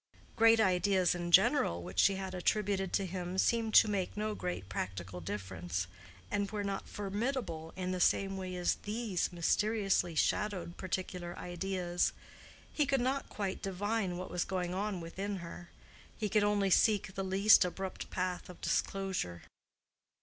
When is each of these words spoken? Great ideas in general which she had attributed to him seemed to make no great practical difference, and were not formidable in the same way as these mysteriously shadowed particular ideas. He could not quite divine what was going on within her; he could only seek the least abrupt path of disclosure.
Great 0.35 0.59
ideas 0.59 1.13
in 1.13 1.31
general 1.31 1.83
which 1.83 1.99
she 1.99 2.15
had 2.15 2.33
attributed 2.33 2.91
to 2.91 3.05
him 3.05 3.37
seemed 3.37 3.71
to 3.71 3.87
make 3.87 4.17
no 4.17 4.33
great 4.33 4.67
practical 4.67 5.21
difference, 5.21 5.85
and 6.31 6.49
were 6.49 6.63
not 6.63 6.89
formidable 6.89 7.71
in 7.75 7.91
the 7.91 7.99
same 7.99 8.35
way 8.35 8.55
as 8.55 8.77
these 8.81 9.31
mysteriously 9.31 10.15
shadowed 10.15 10.75
particular 10.75 11.37
ideas. 11.37 12.13
He 12.73 12.87
could 12.87 12.99
not 12.99 13.29
quite 13.29 13.61
divine 13.61 14.17
what 14.17 14.31
was 14.31 14.43
going 14.43 14.73
on 14.73 15.01
within 15.01 15.35
her; 15.35 15.69
he 16.17 16.29
could 16.29 16.43
only 16.43 16.71
seek 16.71 17.13
the 17.13 17.23
least 17.23 17.63
abrupt 17.63 18.09
path 18.09 18.49
of 18.49 18.59
disclosure. 18.59 19.43